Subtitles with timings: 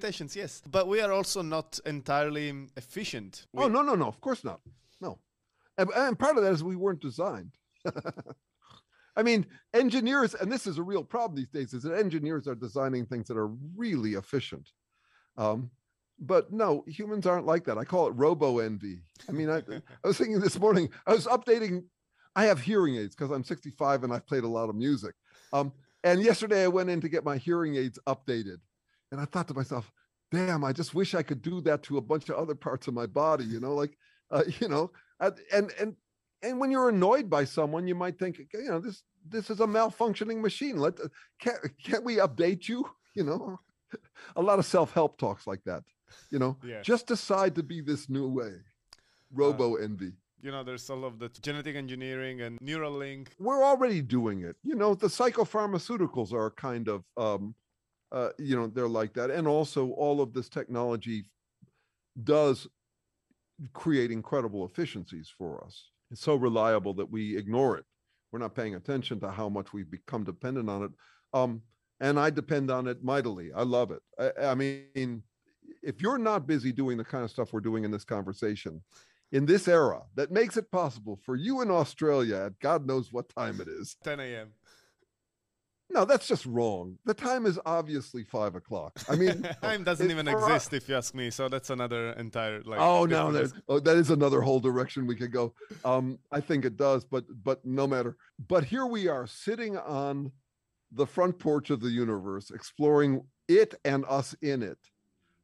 [0.00, 0.62] limitations, yes.
[0.70, 3.46] But we are also not entirely efficient.
[3.52, 4.06] We, oh no, no, no!
[4.06, 4.60] Of course not.
[5.00, 5.18] No,
[5.78, 7.52] and, and part of that is we weren't designed.
[9.16, 12.54] I mean, engineers, and this is a real problem these days, is that engineers are
[12.54, 14.70] designing things that are really efficient.
[15.36, 15.70] Um,
[16.18, 17.78] but no, humans aren't like that.
[17.78, 19.02] I call it robo envy.
[19.28, 21.84] I mean, I, I was thinking this morning, I was updating.
[22.36, 25.14] I have hearing aids because I'm 65 and I've played a lot of music.
[25.52, 25.72] Um,
[26.04, 28.58] and yesterday I went in to get my hearing aids updated.
[29.12, 29.90] And I thought to myself,
[30.30, 32.94] damn, I just wish I could do that to a bunch of other parts of
[32.94, 33.96] my body, you know, like,
[34.30, 34.90] uh, you know,
[35.52, 35.96] and, and,
[36.42, 39.66] and when you're annoyed by someone, you might think, you know, this, this is a
[39.66, 40.76] malfunctioning machine.
[40.78, 40.94] Let,
[41.40, 42.88] can't, can't we update you?
[43.16, 43.58] You know,
[44.36, 45.82] a lot of self-help talks like that,
[46.30, 46.80] you know, Yeah.
[46.80, 48.52] just decide to be this new way.
[49.34, 50.12] Robo envy.
[50.40, 53.30] you know, there's all of the genetic engineering and Neuralink.
[53.40, 54.54] we're already doing it.
[54.62, 57.56] You know, the psychopharmaceuticals are kind of, um,
[58.12, 61.24] uh, you know, they're like that, and also all of this technology
[62.24, 62.66] does
[63.72, 65.90] create incredible efficiencies for us.
[66.10, 67.84] It's so reliable that we ignore it.
[68.32, 70.90] We're not paying attention to how much we've become dependent on it.
[71.32, 71.62] Um,
[72.00, 73.50] and I depend on it mightily.
[73.54, 74.00] I love it.
[74.18, 75.22] I, I mean,
[75.82, 78.80] if you're not busy doing the kind of stuff we're doing in this conversation,
[79.32, 83.28] in this era that makes it possible for you in Australia at God knows what
[83.28, 83.96] time it is.
[84.02, 84.48] 10 a.m.
[85.92, 86.98] No, that's just wrong.
[87.04, 88.98] The time is obviously five o'clock.
[89.08, 91.30] I mean, time doesn't it- even for us- exist if you ask me.
[91.30, 92.78] So that's another entire like.
[92.80, 95.52] oh no, there's, oh, that is another whole direction we could go.
[95.84, 98.16] Um, I think it does, but but no matter.
[98.48, 100.32] But here we are sitting on
[100.92, 104.78] the front porch of the universe, exploring it and us in it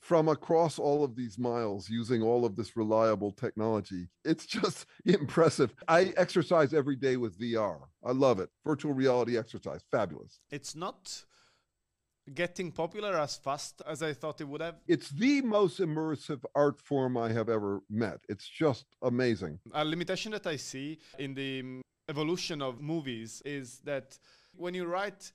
[0.00, 4.08] from across all of these miles using all of this reliable technology.
[4.24, 5.74] It's just impressive.
[5.86, 7.80] I exercise every day with VR.
[8.04, 8.50] I love it.
[8.64, 10.40] Virtual reality exercise, fabulous.
[10.50, 11.24] It's not
[12.34, 14.76] getting popular as fast as I thought it would have.
[14.86, 18.20] It's the most immersive art form I have ever met.
[18.28, 19.58] It's just amazing.
[19.72, 24.18] A limitation that I see in the evolution of movies is that
[24.54, 25.32] when you write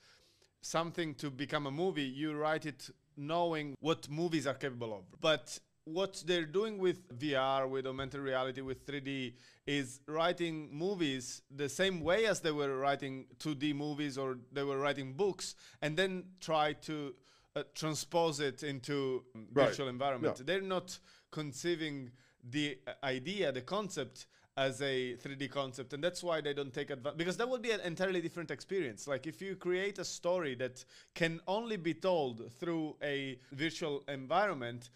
[0.62, 5.03] something to become a movie, you write it knowing what movies are capable of.
[5.22, 9.34] But what they're doing with VR, with augmented reality, with 3D,
[9.68, 14.78] is writing movies the same way as they were writing 2D movies or they were
[14.79, 17.13] writing books, and then try to
[17.56, 19.68] uh, transpose it into Right.
[19.68, 20.35] virtual environment.
[20.40, 20.44] Yeah.
[20.45, 20.97] They're not
[21.31, 22.12] conceiving
[22.50, 24.28] the uh, idea, the concept
[24.58, 27.72] as a 3D concept, and that's why they don't take advantage because that would be
[27.72, 29.08] an entirely different experience.
[29.08, 30.84] Like if you create a story that
[31.16, 34.92] can only be told through a virtual environment,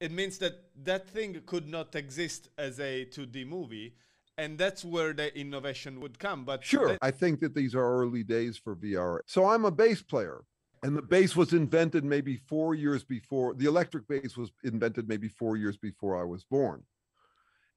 [0.00, 3.94] it means that that thing could not exist as a 2D movie,
[4.38, 6.44] and that's where the innovation would come.
[6.44, 6.96] But Sure.
[7.02, 9.20] I think that these are early days for VR.
[9.26, 10.44] So I'm a bass player.
[10.84, 15.28] And the bass was invented maybe four years before the electric bass was invented maybe
[15.28, 16.84] four years before I was born.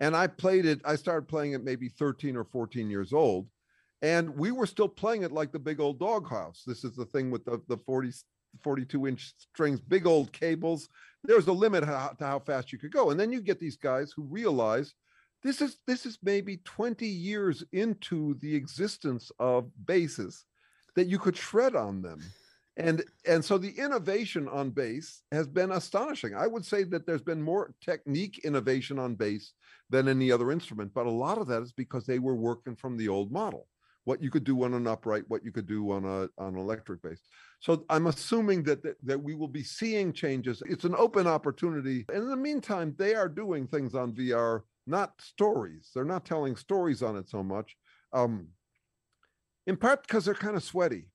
[0.01, 3.47] And I played it, I started playing it maybe 13 or 14 years old.
[4.01, 6.63] And we were still playing it like the big old doghouse.
[6.65, 8.11] This is the thing with the, the 40,
[8.63, 10.89] 42 inch strings, big old cables.
[11.23, 13.11] There's a limit how, to how fast you could go.
[13.11, 14.95] And then you get these guys who realize
[15.43, 20.45] this is this is maybe 20 years into the existence of basses
[20.95, 22.21] that you could shred on them
[22.77, 26.33] and and so the innovation on bass has been astonishing.
[26.35, 29.53] I would say that there's been more technique innovation on bass
[29.89, 32.97] than any other instrument but a lot of that is because they were working from
[32.97, 33.67] the old model.
[34.05, 37.01] What you could do on an upright what you could do on a on electric
[37.01, 37.19] bass
[37.59, 40.63] so i'm assuming that, that that we will be seeing changes.
[40.65, 42.05] It's an open opportunity.
[42.09, 45.91] And in the meantime they are doing things on vr not stories.
[45.93, 47.75] They're not telling stories on it so much.
[48.13, 48.47] Um
[49.67, 51.05] in part because they're kind of sweaty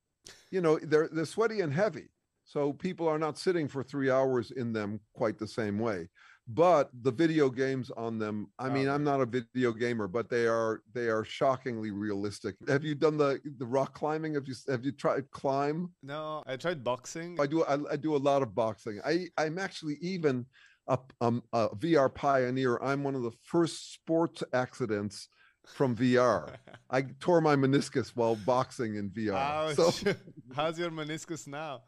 [0.51, 2.09] you know they're they're sweaty and heavy.
[2.45, 6.07] So people are not sitting for three hours in them quite the same way.
[6.49, 8.93] But the video games on them i mean Oh.
[8.95, 12.55] i'm not a video gamer but they are they are shockingly realistic.
[12.69, 14.35] Have you done the the rock climbing?
[14.35, 15.91] Have you have you tried climb?
[16.01, 17.37] No, I tried boxing.
[17.41, 19.01] i do i, I do a lot of boxing.
[19.05, 20.45] I i'm actually even
[20.87, 22.77] a, um, a vr pioneer.
[22.81, 25.27] I'm one of the first sports accidents
[25.73, 26.49] from vr
[26.89, 29.75] i tore my meniscus while boxing in vr Ouch.
[29.75, 30.13] so
[30.55, 31.81] How's your meniscus now?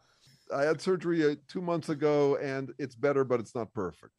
[0.56, 4.14] I had surgery uh, two months ago and it's better, but it's not perfect.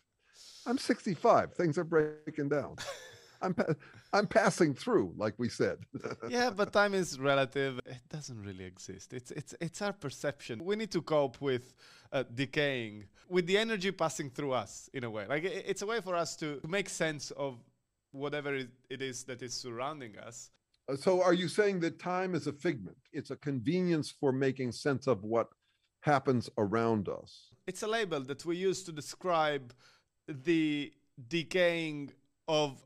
[0.66, 1.54] I'm 65.
[1.54, 2.76] Things are breaking down.
[3.42, 3.74] I'm pa-
[4.12, 5.78] I'm passing through, like we said.
[6.28, 7.80] yeah, but time is relative.
[7.86, 9.14] It doesn't really exist.
[9.14, 10.62] It's it's it's our perception.
[10.62, 11.72] We need to cope with
[12.12, 15.26] uh, decaying, with the energy passing through us in a way.
[15.26, 17.56] Like it's a way for us to make sense of
[18.12, 18.70] whatever it-
[19.02, 20.50] is that is surrounding us.
[20.88, 22.98] Uh, so, are you saying that time is a figment?
[23.12, 25.48] It's a convenience for making sense of what
[26.00, 27.50] happens around us.
[27.66, 29.74] It's a label that we use to describe
[30.26, 30.92] the
[31.28, 32.12] decaying
[32.48, 32.84] of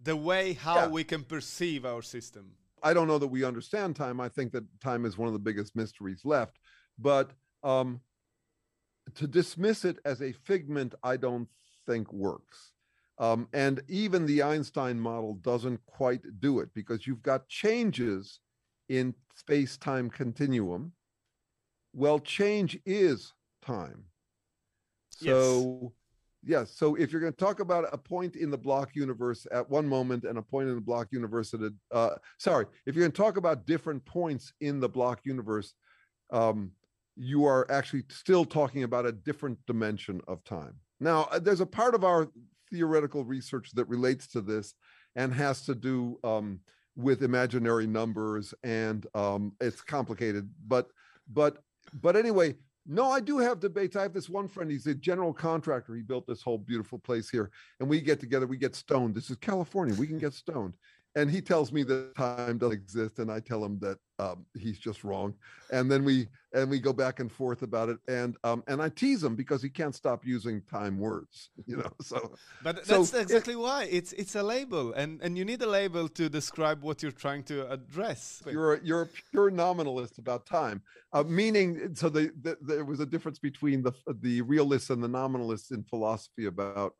[0.00, 0.88] the way how Yeah.
[0.88, 2.56] we can perceive our system.
[2.82, 4.20] I don't know that we understand time.
[4.20, 6.58] I think that time is one of the biggest mysteries left.
[6.98, 7.32] But
[7.62, 8.00] um,
[9.14, 11.48] to dismiss it as a figment, I don't
[11.86, 12.72] think works.
[13.18, 18.40] Um, and even the Einstein model doesn't quite do it because you've got changes
[18.88, 20.92] in space time continuum.
[21.94, 23.32] Well, change is
[23.64, 24.04] time.
[25.10, 25.94] So,
[26.44, 26.70] yes.
[26.76, 29.88] So if you're going to talk about a point in the block universe at one
[29.88, 33.12] moment and a point in the block universe at a, uh, sorry, if you're going
[33.12, 35.72] to talk about different points in the block universe,
[36.30, 36.70] um,
[37.16, 40.74] you are actually still talking about a different dimension of time.
[41.00, 42.28] Now, uh, there's a part of our
[42.70, 44.74] theoretical research that relates to this
[45.14, 46.60] and has to do um,
[46.96, 50.48] with imaginary numbers, and um, it's complicated.
[50.66, 50.88] But,
[51.32, 51.58] but,
[52.00, 52.54] but anyway,
[52.86, 53.96] no, I do have debates.
[53.96, 54.70] I have this one friend.
[54.70, 55.94] He's a general contractor.
[55.94, 58.46] He built this whole beautiful place here, and we get together.
[58.46, 59.14] We get stoned.
[59.14, 59.94] This is California.
[59.96, 60.74] We can get stoned
[61.16, 64.78] and he tells me that time doesn't exist and i tell him that um, he's
[64.78, 65.34] just wrong
[65.72, 68.88] and then we and we go back and forth about it and um, and i
[68.88, 72.18] tease him because he can't stop using time words you know so
[72.62, 75.70] But So that's it- exactly why it's it's a label, and and you need a
[75.80, 78.22] label to describe what you're trying to address.
[78.54, 80.78] you're a, you're a pure nominalist about time
[81.16, 81.68] uh, meaning
[82.00, 83.92] so the, the, there was a difference between the
[84.26, 86.92] the realists and the nominalists in philosophy about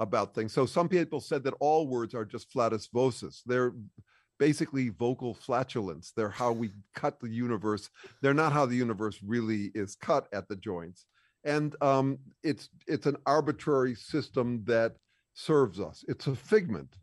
[0.00, 0.52] about things.
[0.52, 3.72] So some people said that all words are just flatus vocis they're
[4.40, 6.12] basically vocal flatulence.
[6.16, 7.90] They're how we cut the universe.
[8.22, 11.04] They're not how the universe really is cut at the joints.
[11.44, 14.96] And um, it's it's an arbitrary system that
[15.34, 16.04] serves us.
[16.08, 16.96] It's a figment.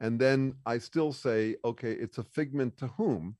[0.00, 3.36] And then i still say okay it's a figment to whom?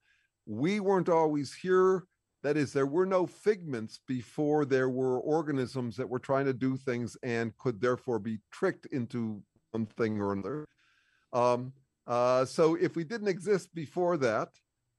[0.46, 2.04] We weren't always here.
[2.42, 6.76] That is, there were no figments before there were organisms that were trying to do
[6.76, 10.66] things and could therefore be tricked into one thing or another.
[11.32, 11.72] Um,
[12.06, 14.48] uh, so if we didn't exist before that,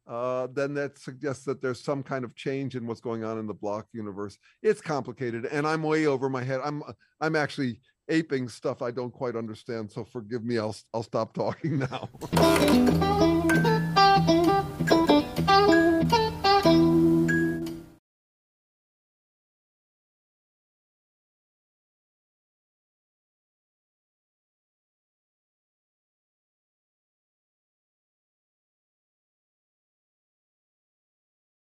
[0.08, 3.48] uh, then that suggests that there's some kind of change in what's going on in
[3.48, 4.38] the block universe.
[4.62, 6.60] It's complicated, and I'm way over my head.
[6.64, 6.84] I'm
[7.22, 7.80] I'm actually
[8.10, 9.92] aping stuff I don't quite understand.
[9.92, 10.58] So forgive me.
[10.58, 12.10] I'll I'll stop talking now.